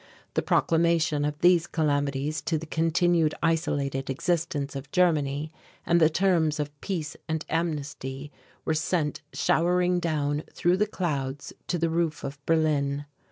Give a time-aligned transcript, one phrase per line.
[0.33, 5.51] The proclamation of these calamities to the continued isolated existence of Germany
[5.85, 8.31] and the terms of peace and amnesty
[8.65, 13.05] were sent showering down through the clouds to the roof of Berlin.